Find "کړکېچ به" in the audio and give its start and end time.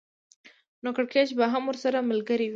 0.97-1.45